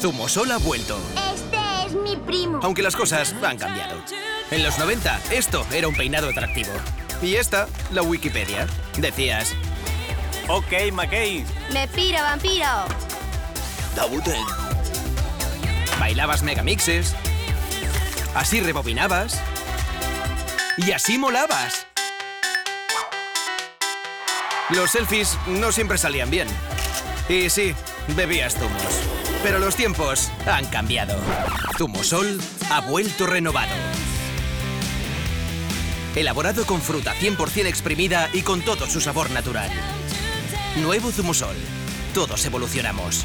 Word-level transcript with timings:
Zumosol 0.00 0.50
ha 0.52 0.58
vuelto. 0.58 0.98
Este 1.34 1.58
es 1.86 1.92
mi 1.92 2.16
primo. 2.16 2.60
Aunque 2.62 2.82
las 2.82 2.96
cosas 2.96 3.34
han 3.42 3.58
cambiado. 3.58 4.02
En 4.50 4.62
los 4.62 4.78
90, 4.78 5.20
esto 5.30 5.64
era 5.72 5.88
un 5.88 5.94
peinado 5.94 6.28
atractivo. 6.28 6.70
Y 7.22 7.34
esta, 7.36 7.68
la 7.90 8.02
Wikipedia. 8.02 8.66
Decías, 8.96 9.54
Ok, 10.48 10.72
McKay. 10.92 11.44
Me 11.72 11.86
piro, 11.88 12.18
vampiro. 12.18 12.66
Dabuten. 13.94 14.42
bailabas 15.98 16.42
megamixes. 16.42 17.14
Así 18.34 18.60
rebobinabas. 18.60 19.40
Y 20.78 20.92
así 20.92 21.18
molabas. 21.18 21.86
Los 24.70 24.92
selfies 24.92 25.36
no 25.46 25.72
siempre 25.72 25.98
salían 25.98 26.30
bien. 26.30 26.48
Y 27.28 27.50
sí, 27.50 27.74
bebías 28.16 28.54
zumos. 28.54 29.00
Pero 29.42 29.58
los 29.58 29.76
tiempos 29.76 30.30
han 30.46 30.66
cambiado. 30.66 31.18
Zumosol 31.78 32.40
ha 32.70 32.80
vuelto 32.80 33.26
renovado. 33.26 33.72
Elaborado 36.14 36.66
con 36.66 36.80
fruta 36.80 37.14
100% 37.14 37.66
exprimida 37.66 38.28
y 38.32 38.42
con 38.42 38.62
todo 38.62 38.86
su 38.86 39.00
sabor 39.00 39.30
natural. 39.30 39.70
Nuevo 40.76 41.10
Zumosol. 41.10 41.56
Todos 42.14 42.44
evolucionamos. 42.44 43.24